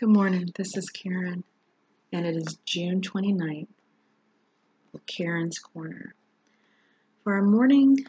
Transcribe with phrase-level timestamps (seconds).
[0.00, 0.50] Good morning.
[0.56, 1.44] This is Karen,
[2.10, 3.68] and it is June 29th
[4.94, 6.14] with Karen's Corner.
[7.22, 8.06] For our morning,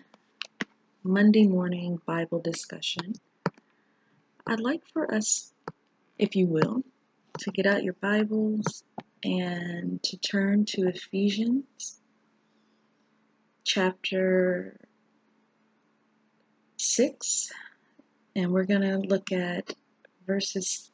[1.04, 3.16] Monday morning Bible discussion,
[4.48, 5.52] I'd like for us,
[6.18, 6.82] if you will,
[7.40, 8.86] to get out your Bibles
[9.26, 12.00] and to turn to Ephesians
[13.66, 14.80] chapter
[16.78, 17.52] 6,
[18.38, 19.74] and we're going to look at
[20.26, 20.91] verses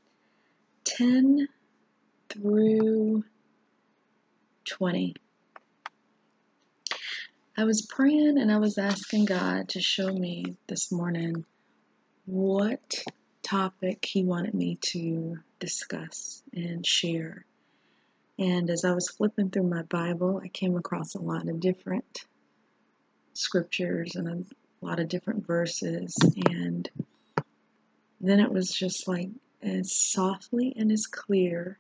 [0.98, 1.48] 10
[2.30, 3.24] through
[4.66, 5.16] 20.
[7.56, 11.46] I was praying and I was asking God to show me this morning
[12.26, 13.04] what
[13.44, 17.46] topic He wanted me to discuss and share.
[18.40, 22.26] And as I was flipping through my Bible, I came across a lot of different
[23.34, 26.18] scriptures and a lot of different verses.
[26.50, 26.90] And
[28.20, 29.30] then it was just like,
[29.62, 31.80] as softly and as clear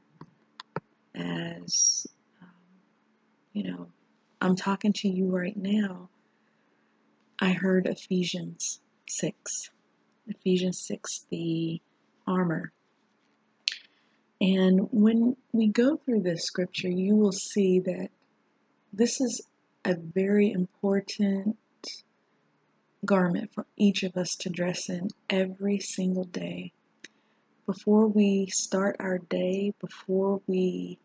[1.15, 2.07] as,
[2.41, 2.49] um,
[3.53, 3.87] you know,
[4.41, 6.09] I'm talking to you right now,
[7.39, 9.69] I heard Ephesians 6.
[10.27, 11.81] Ephesians 6, the
[12.25, 12.71] armor.
[14.41, 18.09] And when we go through this scripture, you will see that
[18.93, 19.41] this is
[19.85, 21.57] a very important
[23.05, 26.73] garment for each of us to dress in every single day
[27.67, 30.97] before we start our day, before we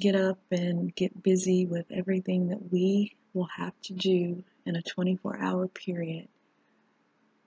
[0.00, 4.82] get up and get busy with everything that we will have to do in a
[4.82, 6.26] 24 hour period,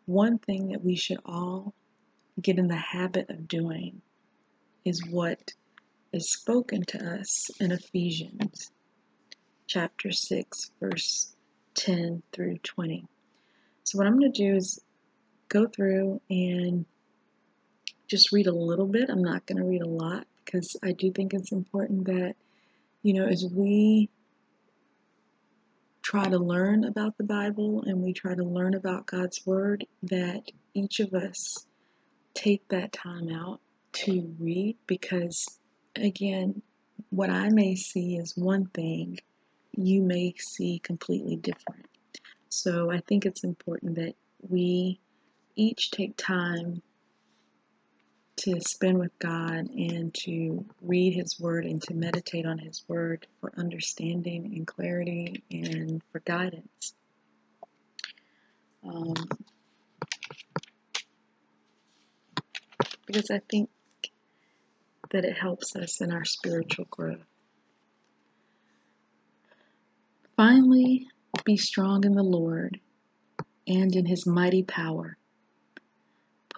[0.06, 1.74] one thing that we should all
[2.40, 4.02] get in the habit of doing
[4.86, 5.54] is what
[6.14, 8.70] is spoken to us in Ephesians
[9.66, 11.36] chapter 6, verse
[11.74, 13.08] 10 through 20.
[13.84, 14.80] So, what I'm going to do is
[15.50, 16.86] go through and
[18.12, 19.10] just read a little bit.
[19.10, 22.36] I'm not going to read a lot because I do think it's important that,
[23.04, 24.10] you know, as we
[26.02, 30.44] try to learn about the Bible and we try to learn about God's Word, that
[30.74, 31.66] each of us
[32.34, 33.62] take that time out
[33.94, 35.60] to read because,
[35.96, 36.62] again,
[37.12, 39.20] what I may see is one thing,
[39.78, 41.86] you may see completely different.
[42.50, 44.16] So I think it's important that
[44.50, 45.00] we
[45.56, 46.82] each take time
[48.42, 53.28] to spend with God and to read His Word and to meditate on His Word
[53.40, 56.94] for understanding and clarity and for guidance.
[58.84, 59.14] Um,
[63.06, 63.70] because I think
[65.12, 67.26] that it helps us in our spiritual growth.
[70.36, 71.08] Finally,
[71.46, 72.80] be strong in the Lord
[73.68, 75.18] and in His mighty power.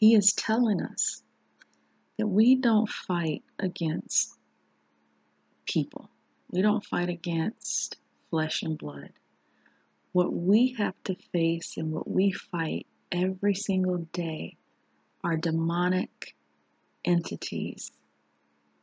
[0.00, 1.22] He is telling us
[2.18, 4.34] that we don't fight against
[5.66, 6.08] people.
[6.50, 7.98] We don't fight against
[8.30, 9.10] flesh and blood.
[10.12, 14.56] What we have to face and what we fight every single day
[15.22, 16.34] are demonic
[17.04, 17.92] entities.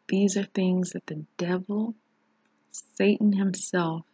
[0.08, 1.96] These are things that the devil,
[2.72, 4.06] Satan himself,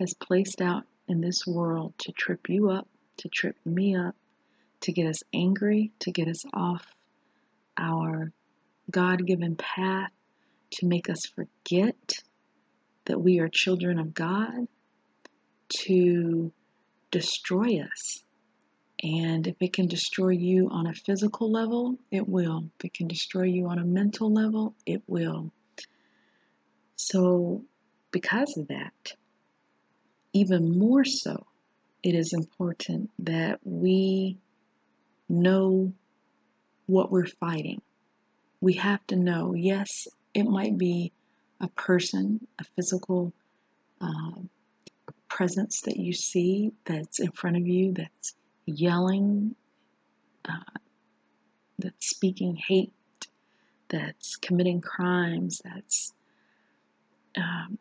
[0.00, 2.88] has placed out in this world to trip you up,
[3.18, 4.16] to trip me up,
[4.80, 6.86] to get us angry, to get us off
[7.76, 8.32] our
[8.90, 10.10] God given path,
[10.72, 12.12] to make us forget
[13.06, 14.68] that we are children of God,
[15.68, 16.52] to
[17.10, 18.24] destroy us.
[19.02, 22.64] And if it can destroy you on a physical level, it will.
[22.78, 25.52] If it can destroy you on a mental level, it will.
[26.96, 27.62] So,
[28.10, 29.12] because of that,
[30.32, 31.46] even more so,
[32.02, 34.38] it is important that we
[35.28, 35.92] know
[36.86, 37.82] what we're fighting.
[38.60, 41.12] We have to know, yes, it might be
[41.60, 43.32] a person, a physical
[44.00, 44.40] uh,
[45.28, 48.34] presence that you see that's in front of you that's
[48.66, 49.54] yelling,
[50.48, 50.78] uh,
[51.78, 52.92] that's speaking hate,
[53.88, 56.12] that's committing crimes, that's
[57.36, 57.78] um,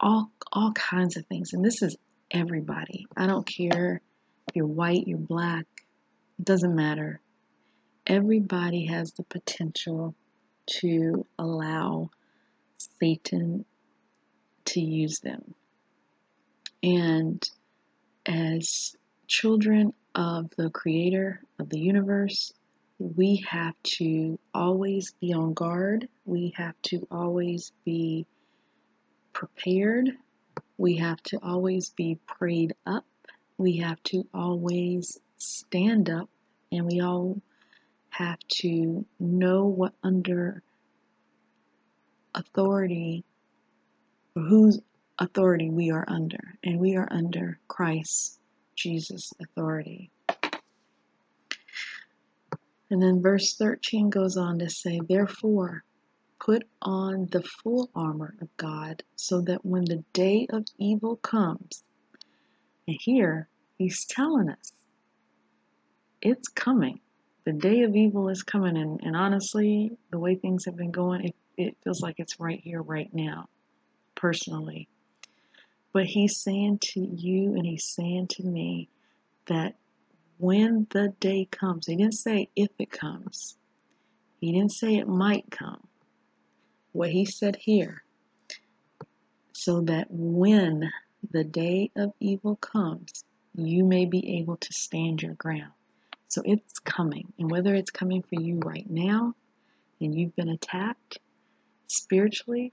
[0.00, 1.52] all all kinds of things.
[1.52, 1.96] And this is
[2.30, 3.06] everybody.
[3.16, 4.00] I don't care
[4.48, 5.66] if you're white, you're black,
[6.38, 7.20] it doesn't matter.
[8.06, 10.14] Everybody has the potential
[10.80, 12.10] to allow
[13.00, 13.64] Satan
[14.66, 15.54] to use them.
[16.82, 17.42] And
[18.26, 18.96] as
[19.26, 22.52] children of the creator of the universe,
[22.98, 26.08] we have to always be on guard.
[26.24, 28.26] We have to always be
[29.32, 30.10] prepared.
[30.76, 33.04] We have to always be prayed up.
[33.56, 36.28] We have to always stand up.
[36.70, 37.40] And we all
[38.10, 40.62] have to know what under
[42.34, 43.24] authority,
[44.36, 44.80] or whose
[45.18, 46.58] authority we are under.
[46.62, 48.38] And we are under Christ
[48.76, 50.10] Jesus' authority.
[52.90, 55.84] And then verse 13 goes on to say, Therefore,
[56.40, 61.84] put on the full armor of God, so that when the day of evil comes,
[62.86, 64.72] and here he's telling us
[66.20, 67.00] it's coming.
[67.44, 71.26] The day of evil is coming, and, and honestly, the way things have been going,
[71.26, 73.48] it, it feels like it's right here, right now,
[74.14, 74.88] personally.
[75.92, 78.88] But he's saying to you and he's saying to me
[79.46, 79.76] that
[80.36, 83.56] when the day comes, he didn't say if it comes,
[84.40, 85.86] he didn't say it might come.
[86.92, 88.02] What he said here,
[89.52, 90.90] so that when
[91.30, 93.24] the day of evil comes,
[93.54, 95.72] you may be able to stand your ground.
[96.28, 97.32] So it's coming.
[97.38, 99.34] And whether it's coming for you right now
[100.00, 101.18] and you've been attacked
[101.86, 102.72] spiritually,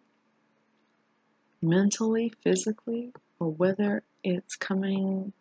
[1.62, 5.34] mentally, physically, or whether it's coming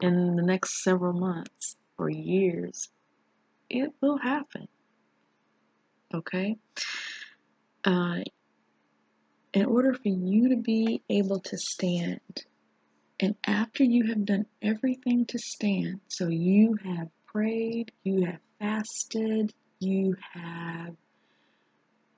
[0.00, 2.88] in the next several months or years,
[3.68, 4.68] it will happen.
[6.14, 6.56] Okay?
[7.84, 8.20] Uh,
[9.52, 12.44] in order for you to be able to stand,
[13.22, 19.54] and after you have done everything to stand, so you have prayed, you have fasted,
[19.78, 20.96] you have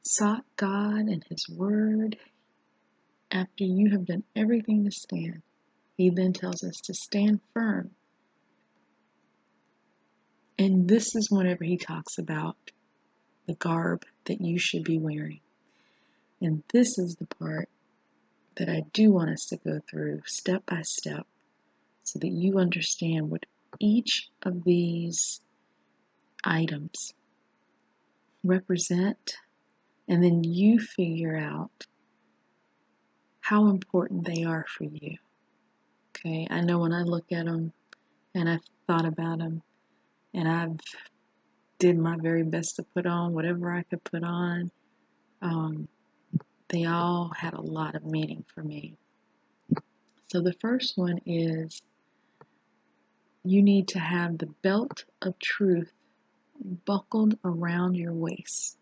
[0.03, 2.17] sought God and His Word,
[3.31, 5.43] after you have done everything to stand,
[5.99, 7.91] He then tells us to stand firm.
[10.59, 12.57] And this is whenever He talks about
[13.47, 15.41] the garb that you should be wearing.
[16.41, 17.69] And this is the part
[18.57, 21.27] that I do want us to go through step by step
[22.03, 23.47] so that you understand what
[23.81, 25.41] each of these
[26.45, 27.15] items
[28.45, 29.37] represent,
[30.09, 31.87] and then you figure out
[33.41, 35.17] how important they are for you.
[36.11, 37.73] Okay, I know when I look at them
[38.35, 39.63] and I've thought about them
[40.33, 40.79] and I've
[41.79, 44.71] did my very best to put on whatever I could put on.
[45.43, 45.89] Um,
[46.75, 48.97] they all had a lot of meaning for me.
[50.27, 51.81] So the first one is
[53.45, 55.93] you need to have the belt of truth
[56.85, 58.77] buckled around your waist.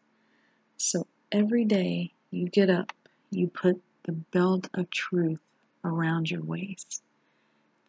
[0.79, 2.93] So every day you get up,
[3.31, 5.41] you put the belt of truth
[5.85, 7.03] around your waist.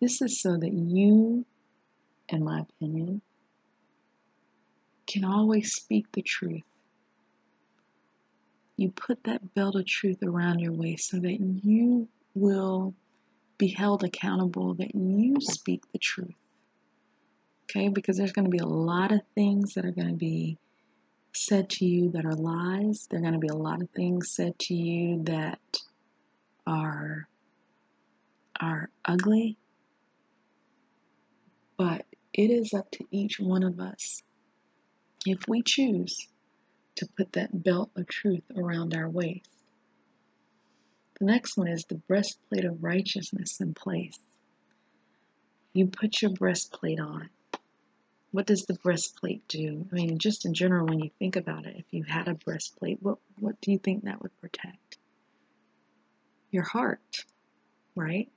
[0.01, 1.45] This is so that you,
[2.27, 3.21] in my opinion,
[5.07, 6.63] can always speak the truth.
[8.77, 12.93] You put that belt of truth around your waist so that you will
[13.57, 16.33] be held accountable, that you speak the truth.
[17.65, 20.57] Okay, because there's going to be a lot of things that are going to be
[21.33, 23.07] said to you that are lies.
[23.09, 25.59] There are going to be a lot of things said to you that
[26.65, 27.27] are
[28.59, 29.57] are ugly.
[31.77, 34.21] But it is up to each one of us
[35.25, 36.27] if we choose
[36.95, 39.49] to put that belt of truth around our waist.
[41.19, 44.19] The next one is the breastplate of righteousness in place.
[45.73, 47.29] You put your breastplate on.
[48.31, 49.87] What does the breastplate do?
[49.91, 53.01] I mean, just in general, when you think about it, if you had a breastplate,
[53.01, 54.97] what, what do you think that would protect?
[56.51, 57.25] Your heart,
[57.95, 58.29] right?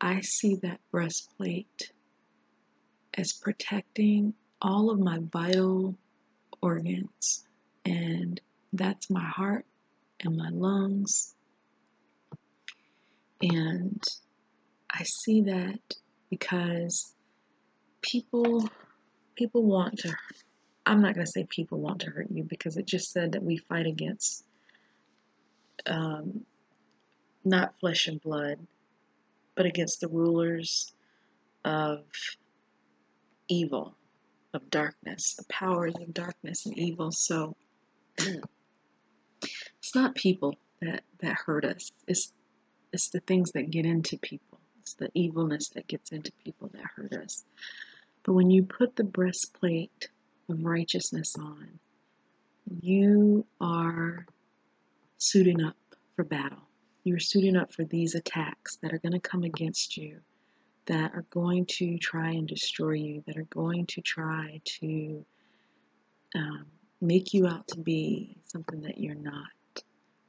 [0.00, 1.92] I see that breastplate
[3.14, 5.94] as protecting all of my vital
[6.62, 7.44] organs,
[7.84, 8.40] and
[8.72, 9.64] that's my heart
[10.20, 11.34] and my lungs.
[13.42, 14.02] And
[14.90, 15.80] I see that
[16.28, 17.14] because
[18.02, 18.68] people
[19.36, 20.14] people want to
[20.86, 23.42] I'm not going to say people want to hurt you because it just said that
[23.42, 24.44] we fight against
[25.86, 26.44] um,
[27.44, 28.58] not flesh and blood,
[29.54, 30.92] but against the rulers
[31.64, 32.04] of
[33.48, 33.94] evil
[34.52, 37.12] of darkness, the powers of darkness and evil.
[37.12, 37.56] So
[38.18, 41.92] it's not people that, that hurt us.
[42.06, 42.32] It's
[42.92, 44.58] it's the things that get into people.
[44.80, 47.44] It's the evilness that gets into people that hurt us.
[48.24, 50.08] But when you put the breastplate
[50.48, 51.78] of righteousness on,
[52.80, 54.26] you are
[55.18, 55.76] suiting up
[56.16, 56.68] for battle.
[57.04, 60.20] You're suiting up for these attacks that are going to come against you,
[60.86, 65.24] that are going to try and destroy you, that are going to try to
[66.34, 66.66] um,
[67.00, 69.46] make you out to be something that you're not.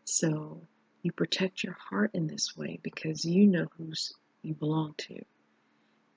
[0.06, 0.62] So
[1.04, 3.92] you protect your heart in this way because you know who
[4.44, 5.22] you belong to.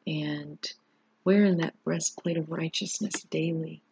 [0.07, 0.59] And
[1.25, 3.83] wearing that breastplate of righteousness daily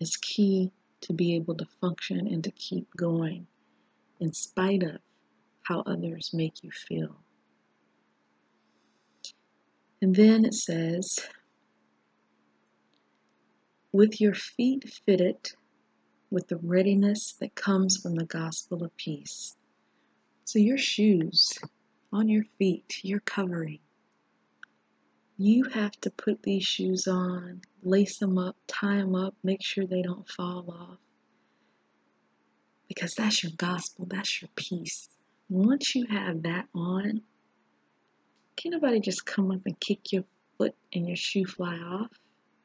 [0.00, 0.72] is key
[1.02, 3.46] to be able to function and to keep going
[4.20, 4.98] in spite of
[5.62, 7.16] how others make you feel.
[10.04, 11.18] And then it says,
[13.90, 15.52] with your feet fitted
[16.30, 19.56] with the readiness that comes from the gospel of peace.
[20.44, 21.58] So, your shoes
[22.12, 23.78] on your feet, your covering,
[25.38, 29.86] you have to put these shoes on, lace them up, tie them up, make sure
[29.86, 30.98] they don't fall off.
[32.88, 35.08] Because that's your gospel, that's your peace.
[35.48, 37.22] Once you have that on,
[38.56, 40.24] can nobody just come up and kick your
[40.58, 42.10] foot and your shoe fly off,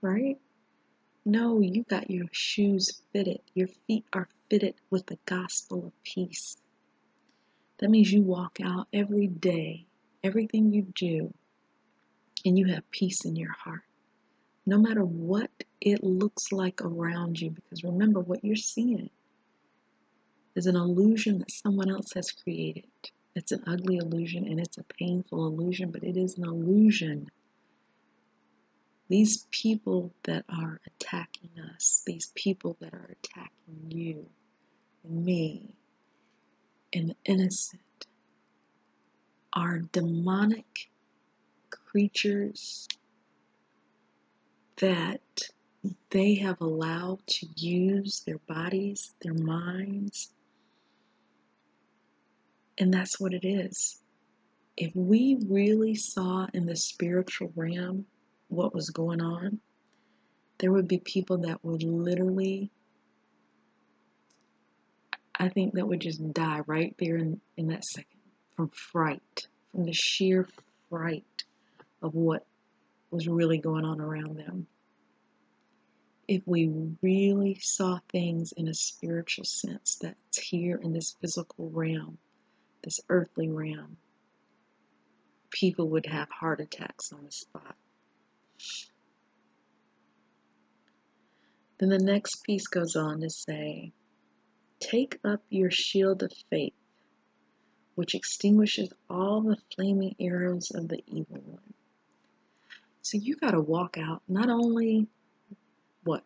[0.01, 0.37] right?
[1.25, 3.41] No, you got your shoes fitted.
[3.53, 6.57] Your feet are fitted with the gospel of peace.
[7.79, 9.85] That means you walk out every day,
[10.23, 11.33] everything you do,
[12.45, 13.83] and you have peace in your heart.
[14.65, 15.49] No matter what
[15.81, 19.09] it looks like around you, because remember what you're seeing
[20.55, 22.85] is an illusion that someone else has created.
[23.35, 27.29] It's an ugly illusion and it's a painful illusion, but it is an illusion.
[29.07, 34.27] These people that are attacking us, these people that are attacking you
[35.03, 35.75] and me
[36.93, 37.81] and the innocent,
[39.53, 40.89] are demonic
[41.69, 42.87] creatures
[44.77, 45.21] that
[46.11, 50.31] they have allowed to use their bodies, their minds.
[52.79, 54.01] And that's what it is.
[54.77, 58.05] If we really saw in the spiritual realm
[58.47, 59.59] what was going on,
[60.59, 62.71] there would be people that would literally,
[65.37, 68.19] I think, that would just die right there in, in that second
[68.55, 70.47] from fright, from the sheer
[70.89, 71.43] fright
[72.01, 72.45] of what
[73.11, 74.67] was really going on around them.
[76.27, 76.69] If we
[77.01, 82.17] really saw things in a spiritual sense that's here in this physical realm,
[82.83, 83.97] this earthly realm,
[85.51, 87.75] people would have heart attacks on the spot.
[91.79, 93.93] Then the next piece goes on to say,
[94.79, 96.73] Take up your shield of faith,
[97.95, 101.73] which extinguishes all the flaming arrows of the evil one.
[103.01, 105.07] So you got to walk out not only
[106.03, 106.23] what?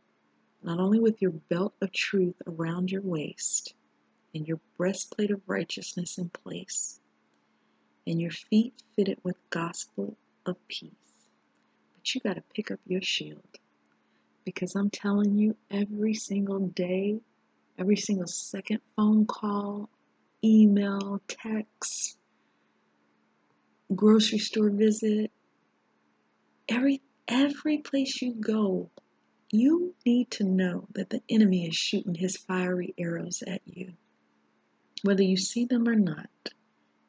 [0.63, 3.73] Not only with your belt of truth around your waist
[4.33, 6.99] and your breastplate of righteousness in place
[8.05, 10.91] and your feet fitted with gospel of peace,
[11.95, 13.59] but you got to pick up your shield
[14.45, 17.19] because I'm telling you every single day,
[17.77, 19.89] every single second phone call,
[20.43, 22.17] email, text,
[23.95, 25.31] grocery store visit,
[26.67, 28.89] every every place you go,
[29.49, 33.93] you need to know that the enemy is shooting his fiery arrows at you.
[35.03, 36.29] Whether you see them or not,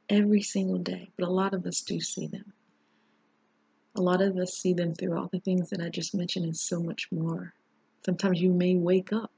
[0.09, 2.53] every single day, but a lot of us do see them.
[3.97, 6.57] A lot of us see them through all the things that I just mentioned and
[6.57, 7.55] so much more.
[8.05, 9.31] Sometimes you may wake up,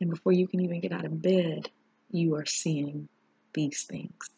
[0.00, 1.68] and before you can even get out of bed,
[2.12, 3.08] you are seeing
[3.52, 4.30] these things.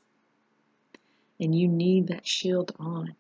[1.38, 3.14] And you need that shield on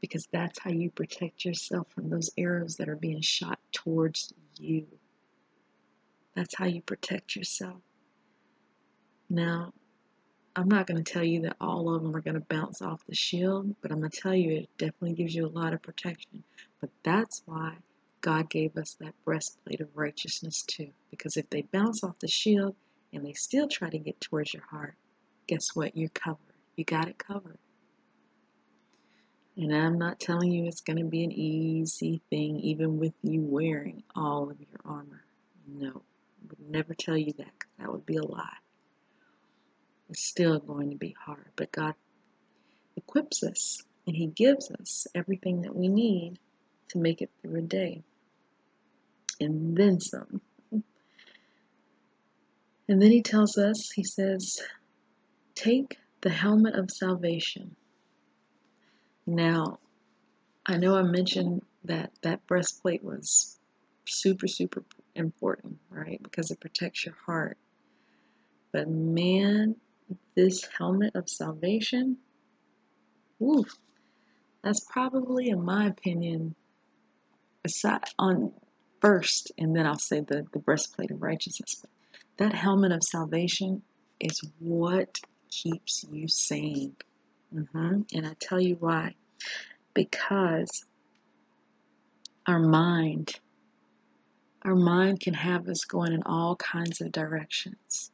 [0.00, 4.86] because that's how you protect yourself from those arrows that are being shot towards you.
[6.34, 7.76] That's how you protect yourself.
[9.30, 9.72] Now,
[10.54, 13.06] I'm not going to tell you that all of them are going to bounce off
[13.06, 15.80] the shield, but I'm going to tell you it definitely gives you a lot of
[15.80, 16.44] protection.
[16.80, 17.76] But that's why
[18.20, 20.90] God gave us that breastplate of righteousness too.
[21.10, 22.76] Because if they bounce off the shield
[23.12, 24.94] and they still try to get towards your heart,
[25.46, 25.96] guess what?
[25.96, 26.38] You're covered.
[26.76, 27.58] You got it covered.
[29.56, 33.42] And I'm not telling you it's going to be an easy thing, even with you
[33.42, 35.24] wearing all of your armor.
[35.66, 38.56] No, I would never tell you that because that would be a lie.
[40.12, 41.94] It's still going to be hard, but God
[42.96, 46.38] equips us and He gives us everything that we need
[46.88, 48.02] to make it through a day.
[49.40, 50.42] And then some.
[50.70, 50.82] And
[53.00, 54.60] then He tells us, He says,
[55.54, 57.74] take the helmet of salvation
[59.26, 59.78] now,
[60.66, 63.58] I know I mentioned that that breastplate was
[64.04, 66.20] super, super important, right?
[66.22, 67.56] Because it protects your heart.
[68.72, 69.76] But man,
[70.34, 72.18] this helmet of salvation,
[73.40, 73.64] ooh,
[74.62, 76.54] that's probably, in my opinion,
[77.64, 78.52] aside on
[79.00, 81.76] first, and then I'll say the, the breastplate of righteousness.
[81.80, 81.90] But
[82.38, 83.82] that helmet of salvation
[84.20, 85.18] is what
[85.50, 86.96] keeps you sane.
[87.52, 89.14] hmm And I tell you why.
[89.94, 90.84] Because
[92.46, 93.34] our mind,
[94.62, 98.10] our mind can have us going in all kinds of directions.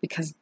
[0.00, 0.34] Because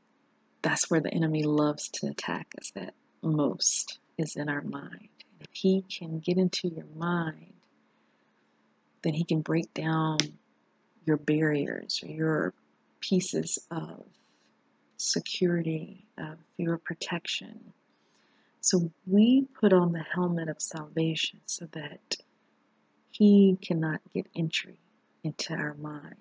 [0.62, 5.08] that's where the enemy loves to attack us at most, is in our mind.
[5.40, 7.54] If he can get into your mind,
[9.02, 10.18] then he can break down
[11.06, 12.54] your barriers or your
[13.00, 14.04] pieces of
[14.98, 17.72] security, of your protection.
[18.60, 22.16] So we put on the helmet of salvation so that
[23.10, 24.78] he cannot get entry
[25.24, 26.16] into our mind.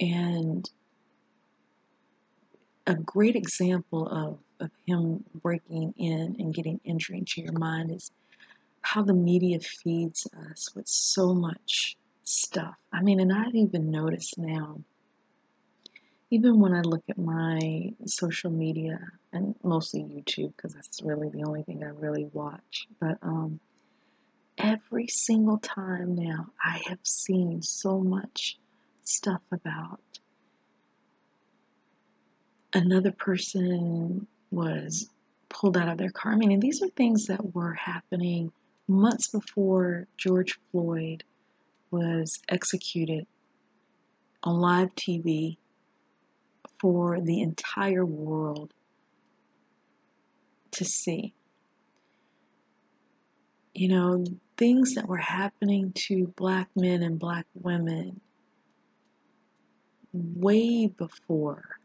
[0.00, 0.68] And
[2.86, 8.10] a great example of, of him breaking in and getting entry into your mind is
[8.82, 12.74] how the media feeds us with so much stuff.
[12.92, 14.80] I mean, and I've even noticed now,
[16.30, 18.98] even when I look at my social media
[19.32, 23.60] and mostly YouTube, because that's really the only thing I really watch, but um,
[24.58, 28.58] every single time now I have seen so much
[29.04, 30.00] stuff about
[32.74, 35.08] another person was
[35.48, 36.32] pulled out of their car.
[36.32, 38.52] I mean, and these are things that were happening
[38.88, 41.24] months before George Floyd
[41.90, 43.26] was executed
[44.42, 45.56] on live TV
[46.80, 48.72] for the entire world
[50.72, 51.34] to see.
[53.74, 54.24] You know,
[54.56, 58.20] things that were happening to black men and black women
[60.12, 61.78] way before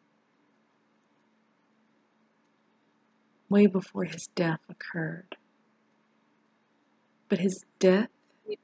[3.49, 5.35] way before his death occurred.
[7.29, 8.09] But his death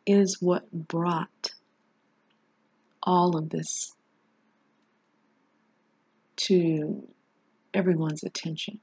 [0.05, 1.51] is what brought
[3.01, 3.93] all of this
[6.35, 7.07] to
[7.73, 8.79] everyone's attention.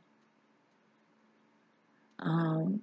[2.18, 2.82] Um,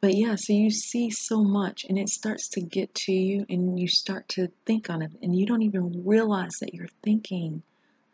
[0.00, 3.78] but yeah, so you see so much and it starts to get to you and
[3.78, 7.62] you start to think on it and you don't even realize that you're thinking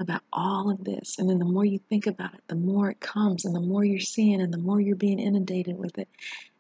[0.00, 1.18] about all of this.
[1.18, 3.84] And then the more you think about it, the more it comes and the more
[3.84, 6.08] you're seeing and the more you're being inundated with it.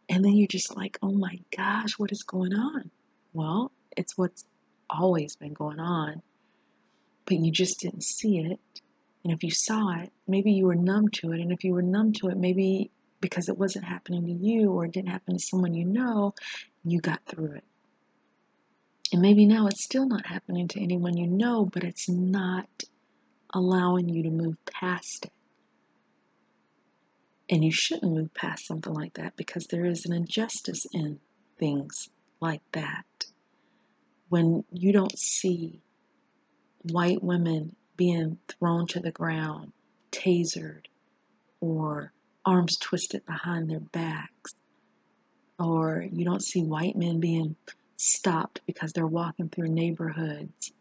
[0.08, 2.90] And then you're just like, oh my gosh, what is going on?
[3.32, 4.44] Well, it's what's
[4.90, 6.20] always been going on,
[7.24, 8.60] but you just didn't see it.
[9.24, 11.40] And if you saw it, maybe you were numb to it.
[11.40, 14.84] And if you were numb to it, maybe because it wasn't happening to you or
[14.84, 16.34] it didn't happen to someone you know,
[16.84, 17.64] you got through it.
[19.12, 22.68] And maybe now it's still not happening to anyone you know, but it's not
[23.52, 25.32] allowing you to move past it.
[27.48, 31.18] And you shouldn't move past something like that because there is an injustice in
[31.58, 32.08] things
[32.40, 33.04] like that.
[34.28, 35.80] When you don't see
[36.82, 39.72] white women being thrown to the ground,
[40.12, 40.86] tasered,
[41.60, 42.12] or
[42.44, 44.54] arms twisted behind their backs,
[45.58, 47.56] or you don't see white men being
[47.96, 50.72] stopped because they're walking through neighborhoods.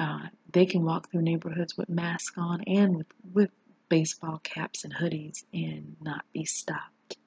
[0.00, 3.50] Uh, they can walk through neighborhoods with masks on and with, with
[3.90, 7.18] baseball caps and hoodies and not be stopped.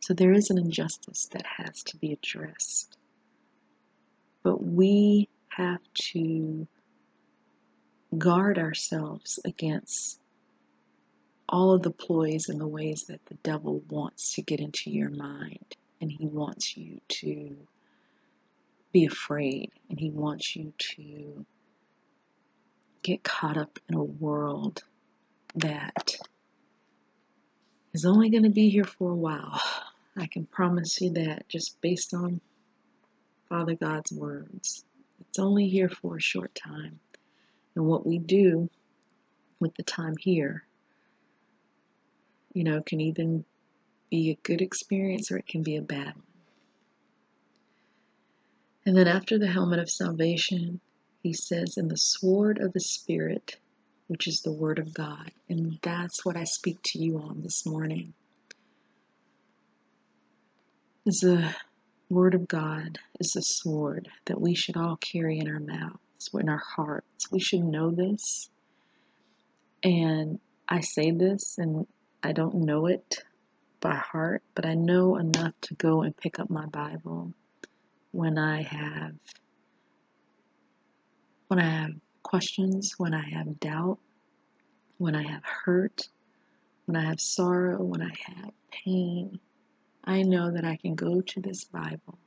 [0.00, 2.98] So there is an injustice that has to be addressed.
[4.42, 6.66] But we have to
[8.18, 10.18] guard ourselves against
[11.48, 15.10] all of the ploys and the ways that the devil wants to get into your
[15.10, 15.76] mind.
[16.00, 17.56] And he wants you to
[18.94, 19.72] be afraid.
[19.90, 21.44] And he wants you to
[23.02, 24.82] get caught up in a world
[25.56, 26.16] that
[27.92, 29.60] is only going to be here for a while.
[30.16, 32.40] I can promise you that just based on
[33.48, 34.84] Father God's words.
[35.20, 37.00] It's only here for a short time.
[37.74, 38.70] And what we do
[39.58, 40.64] with the time here,
[42.52, 43.44] you know, can even
[44.08, 46.33] be a good experience or it can be a bad one.
[48.86, 50.80] And then after the helmet of salvation,
[51.22, 53.56] he says, in the sword of the Spirit,
[54.08, 55.30] which is the Word of God.
[55.48, 58.12] And that's what I speak to you on this morning.
[61.06, 61.54] Is the
[62.10, 66.48] Word of God is a sword that we should all carry in our mouths, in
[66.50, 67.32] our hearts.
[67.32, 68.50] We should know this.
[69.82, 71.86] And I say this, and
[72.22, 73.22] I don't know it
[73.80, 77.32] by heart, but I know enough to go and pick up my Bible
[78.14, 79.12] when I have
[81.48, 81.90] when I have
[82.22, 83.98] questions, when I have doubt,
[84.98, 86.08] when I have hurt,
[86.86, 89.40] when I have sorrow, when I have pain,
[90.04, 92.18] I know that I can go to this Bible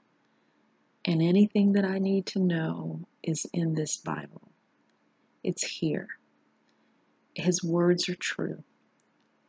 [1.06, 4.52] and anything that I need to know is in this Bible.
[5.42, 6.10] It's here.
[7.34, 8.62] His words are true.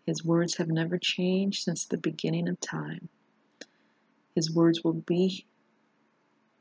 [0.07, 3.09] His words have never changed since the beginning of time.
[4.37, 5.45] His words will be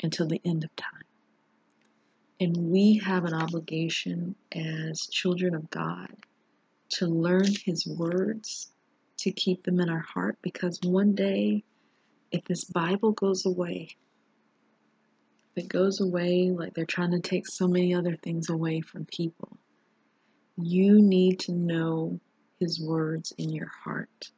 [0.04, 1.04] until the end of time.
[2.40, 6.10] And we have an obligation as children of God
[6.90, 8.72] to learn His words,
[9.18, 11.64] to keep them in our heart, because one day,
[12.32, 13.96] if this Bible goes away,
[15.56, 19.06] if it goes away like they're trying to take so many other things away from
[19.06, 19.58] people,
[20.58, 22.20] you need to know
[22.60, 24.32] His words in your heart.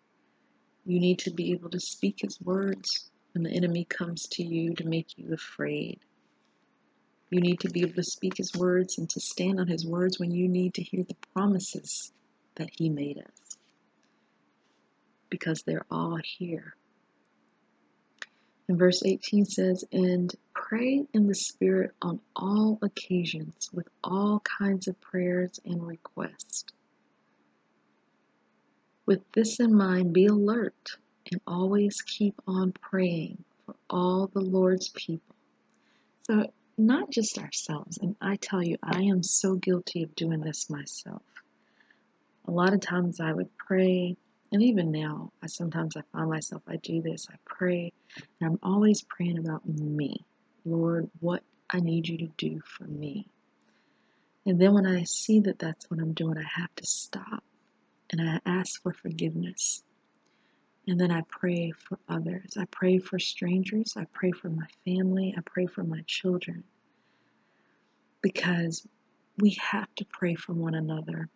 [0.85, 4.73] You need to be able to speak His words when the enemy comes to you
[4.73, 6.01] to make you afraid.
[7.29, 10.19] You need to be able to speak His words and to stand on His words
[10.19, 12.11] when you need to hear the promises
[12.55, 13.57] that He made us.
[15.29, 16.75] Because they're all here.
[18.67, 24.89] And verse 18 says, And pray in the Spirit on all occasions with all kinds
[24.89, 26.65] of prayers and requests.
[29.05, 30.97] With this in mind, be alert
[31.31, 35.35] and always keep on praying for all the Lord's people.
[36.23, 37.97] So not just ourselves.
[37.97, 41.21] And I tell you, I am so guilty of doing this myself.
[42.47, 44.15] A lot of times I would pray,
[44.51, 47.27] and even now, I sometimes I find myself I do this.
[47.29, 47.91] I pray,
[48.39, 50.25] and I'm always praying about me.
[50.65, 53.27] Lord, what I need you to do for me.
[54.45, 57.43] And then when I see that that's what I'm doing, I have to stop
[58.09, 59.83] and I ask for forgiveness.
[60.89, 62.57] And then I pray for others.
[62.57, 63.93] I pray for strangers.
[63.95, 65.35] I pray for my family.
[65.37, 66.63] I pray for my children.
[68.23, 68.87] Because
[69.37, 71.29] we have to pray for one another.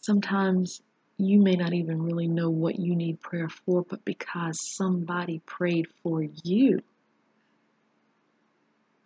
[0.00, 0.80] Sometimes
[1.16, 5.88] you may not even really know what you need prayer for, but because somebody prayed
[6.04, 6.80] for you,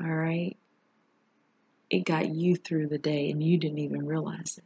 [0.02, 0.54] all right,
[1.88, 4.64] it got you through the day and you didn't even realize it.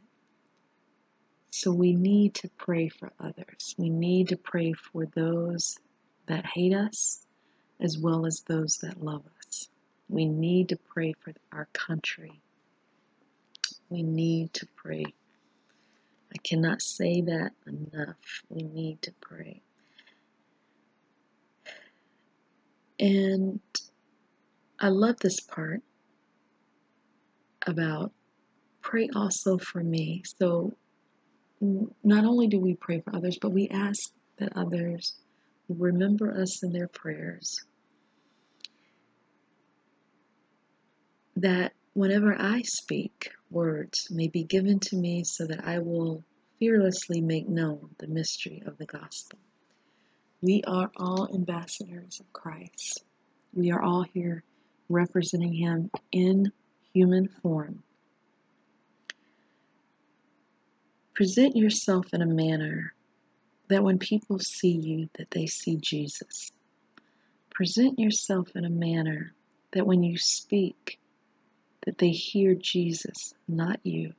[1.59, 3.73] So we need to pray for others.
[3.79, 5.79] We need to pray for those
[6.27, 7.25] that hate us
[7.79, 9.67] as well as those that love us.
[10.07, 12.39] We need to pray for our country.
[13.89, 15.05] We need to pray.
[16.31, 18.43] I cannot say that enough.
[18.49, 19.63] We need to pray.
[22.99, 23.61] And
[24.79, 25.81] I love this part
[27.65, 28.11] about
[28.83, 30.21] pray also for me.
[30.39, 30.73] So
[31.63, 35.15] Mm, not only do we pray for others, but we ask that others
[35.69, 37.59] remember us in their prayers.
[41.35, 46.23] That whenever I speak, words may be given to me so that I will
[46.59, 49.39] fearlessly make known the mystery of the gospel.
[50.41, 53.03] We are all ambassadors of Christ.
[53.53, 54.43] We are all here
[54.89, 56.51] representing Him in
[56.93, 57.83] human form
[61.17, 62.93] Present yourself in a manner
[63.69, 66.51] that when people see you that they see Jesus.
[67.49, 69.33] Present yourself in a manner
[69.71, 70.99] that when you speak
[71.87, 74.13] that they hear Jesus, not you.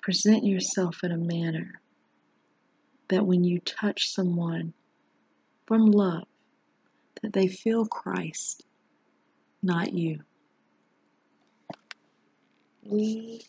[0.00, 1.82] Present yourself in a manner
[3.08, 4.72] that when you touch someone
[5.66, 6.24] from love
[7.20, 8.64] that they feel Christ,
[9.62, 10.20] not you.
[12.82, 13.42] We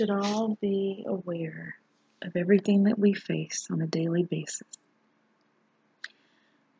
[0.00, 1.74] should all be aware
[2.22, 4.66] of everything that we face on a daily basis.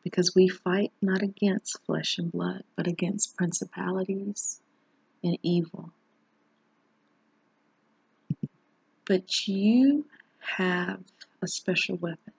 [0.03, 4.59] Because we fight not against flesh and blood, but against principalities
[5.23, 5.91] and evil.
[9.05, 10.07] But you
[10.39, 11.01] have
[11.43, 12.33] a special weapon,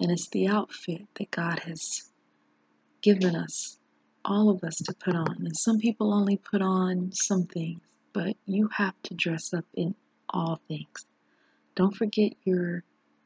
[0.00, 2.10] and it's the outfit that God has
[3.00, 3.78] given us,
[4.24, 5.36] all of us, to put on.
[5.38, 7.78] And some people only put on some things,
[8.18, 9.94] but you have to dress up in
[10.28, 11.06] all things.
[11.76, 12.82] Don't forget your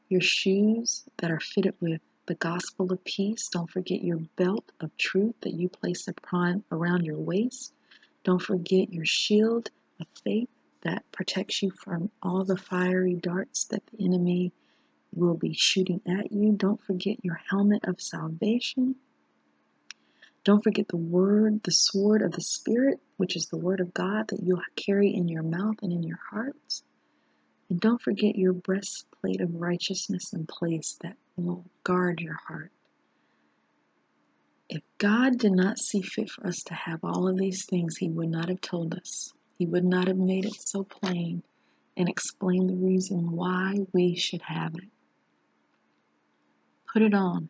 [0.07, 3.49] your shoes that are fitted with the gospel of peace.
[3.49, 7.73] Don't forget your belt of truth that you place upon around your waist.
[8.23, 10.49] Don't forget your shield of faith
[10.83, 14.53] that protects you from all the fiery darts that the enemy
[15.15, 16.51] will be shooting at you.
[16.51, 18.93] Don't forget your helmet of salvation.
[20.43, 24.27] Don't forget the word, the sword of the Spirit, which is the word of God
[24.27, 26.83] that you'll carry in your mouth and in your hearts.
[27.69, 32.71] And don't forget your breastplate of righteousness in place that will guard your heart.
[34.67, 38.09] If God did not see fit for us to have all of these things, He
[38.09, 39.31] would not have told us.
[39.57, 41.43] He would not have made it so plain
[41.95, 44.89] and explained the reason why we should have it.
[46.91, 47.49] Put it on.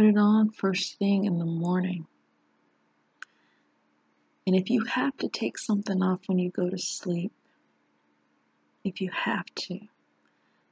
[0.00, 2.06] Put it on first thing in the morning.
[4.46, 7.32] And if you have to take something off when you go to sleep,
[8.82, 9.78] if you have to,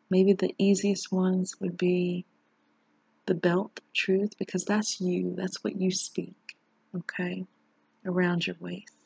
[0.09, 2.25] maybe the easiest ones would be
[3.27, 6.57] the belt truth because that's you, that's what you speak,
[6.97, 7.45] okay,
[8.07, 8.97] around your waist.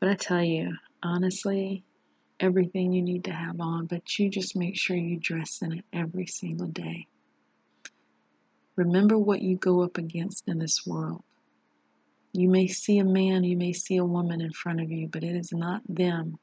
[0.00, 1.84] But I tell you, honestly,
[2.40, 5.84] everything you need to have on, but you just make sure you dress in it
[5.92, 7.06] every single day.
[8.76, 11.22] Remember what you go up against in this world.
[12.32, 15.22] You may see a man, you may see a woman in front of you, but
[15.22, 16.38] it is not them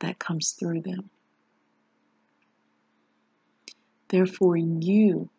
[0.00, 1.08] that comes through them.
[4.08, 5.30] Therefore, you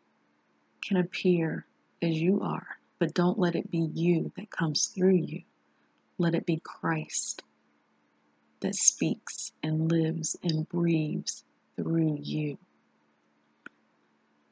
[0.81, 1.65] can appear
[2.01, 2.67] as you are,
[2.99, 5.43] but don't let it be you that comes through you.
[6.17, 7.43] Let it be Christ
[8.61, 11.43] that speaks and lives and breathes
[11.75, 12.57] through you.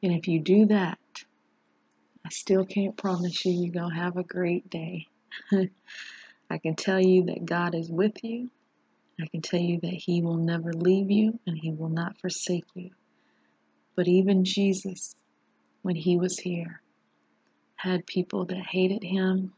[0.03, 0.99] And if you do that,
[2.25, 5.07] I still can't promise you you're going to have a great day.
[6.49, 8.49] I can tell you that God is with you.
[9.21, 12.65] I can tell you that He will never leave you and He will not forsake
[12.73, 12.91] you.
[13.95, 15.15] But even Jesus,
[15.81, 16.81] when he was here,
[17.75, 19.53] had people that hated him,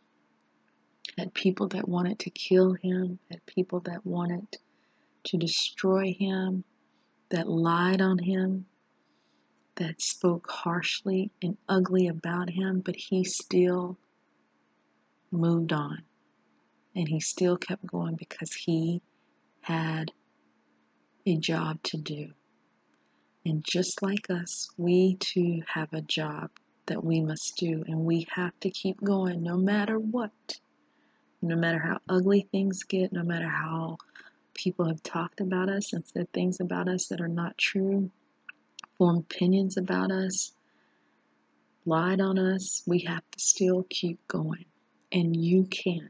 [1.17, 4.45] had people that wanted to kill him, had people that wanted
[5.23, 6.63] to destroy him,
[7.29, 8.65] that lied on him,
[9.77, 13.97] that spoke harshly and ugly about him, but he still
[15.31, 16.03] moved on.
[16.95, 19.01] And he still kept going because he
[19.61, 20.11] had
[21.25, 22.31] a job to do.
[23.45, 26.49] And just like us, we too have a job
[26.87, 30.59] that we must do, and we have to keep going no matter what.
[31.41, 33.97] No matter how ugly things get, no matter how
[34.53, 38.09] people have talked about us and said things about us that are not true,
[38.97, 40.53] formed opinions about us,
[41.85, 44.65] lied on us, we have to still keep going.
[45.11, 46.09] And you can.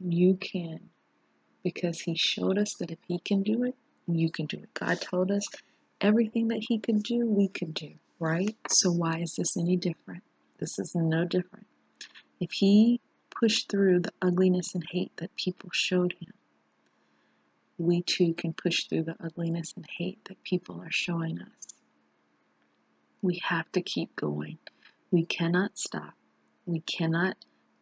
[0.00, 0.80] You can.
[1.62, 3.74] Because He showed us that if He can do it,
[4.06, 4.72] you can do it.
[4.74, 5.46] God told us
[6.00, 8.56] everything that he could do, we could do, right?
[8.68, 10.22] So why is this any different?
[10.58, 11.66] This is no different.
[12.40, 16.32] If he pushed through the ugliness and hate that people showed him,
[17.78, 21.77] we too can push through the ugliness and hate that people are showing us.
[23.20, 24.58] We have to keep going.
[25.10, 26.14] We cannot stop.
[26.66, 27.36] We cannot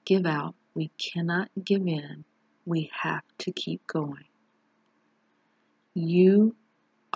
[0.05, 0.55] give out.
[0.75, 2.25] We cannot give in.
[2.65, 4.25] We have to keep going.
[5.95, 6.57] You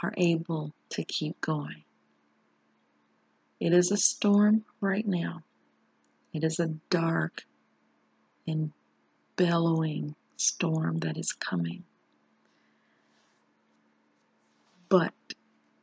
[0.02, 1.84] are able to keep going.
[3.58, 5.42] It is a storm right now.
[6.32, 7.44] It is a dark
[8.46, 8.72] and
[9.36, 11.84] bellowing storm that is coming.
[14.88, 15.14] But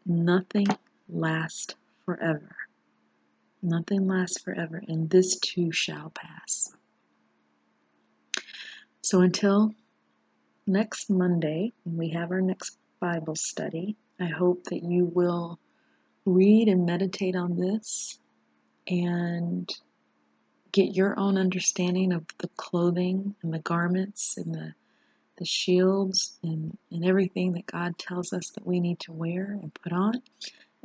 [0.05, 0.67] nothing
[1.07, 1.75] lasts
[2.07, 2.55] forever.
[3.61, 6.73] Nothing lasts forever, and this too shall pass.
[9.01, 9.75] So until
[10.65, 15.59] next Monday, when we have our next Bible study, I hope that you will
[16.25, 18.19] read and meditate on this
[18.87, 19.69] and
[20.71, 24.73] get your own understanding of the clothing and the garments and the,
[25.39, 29.73] the shields and, and everything that God tells us that we need to wear and
[29.73, 30.21] put on.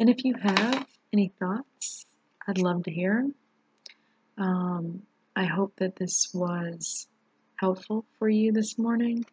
[0.03, 2.07] And if you have any thoughts,
[2.49, 3.35] I'd love to hear them.
[4.37, 5.03] Um,
[5.37, 7.07] I hope that this was
[7.55, 9.25] helpful for you this morning.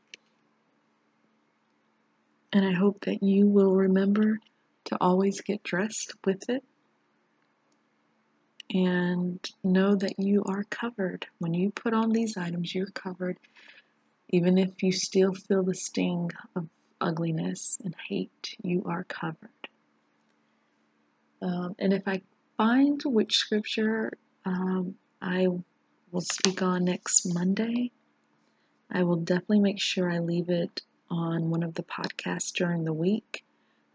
[2.53, 4.39] And I hope that you will remember
[4.85, 6.63] to always get dressed with it
[8.71, 11.25] and know that you are covered.
[11.39, 13.39] When you put on these items, you're covered,
[14.29, 16.69] even if you still feel the sting of
[17.01, 19.58] ugliness and hate, you are covered.
[21.41, 22.21] Um, and if I
[22.57, 24.13] find which scripture
[24.45, 25.47] um, I
[26.11, 27.91] will speak on next Monday,
[28.91, 32.93] I will definitely make sure I leave it on one of the podcasts during the
[32.93, 33.43] week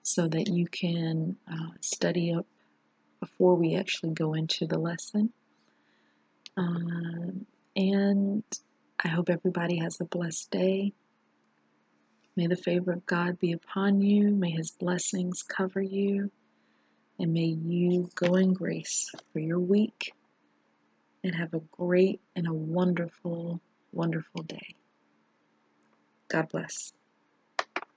[0.03, 2.47] so that you can uh, study up
[3.21, 5.33] before we actually go into the lesson.
[6.57, 8.45] Um, and
[9.03, 10.93] I hope everybody has a blessed day.
[12.37, 14.31] May the favor of God be upon you.
[14.31, 16.31] May his blessings cover you.
[17.19, 20.13] And may you go in grace for your week
[21.23, 23.61] and have a great and a wonderful,
[23.93, 24.75] wonderful day.
[26.29, 26.93] God bless.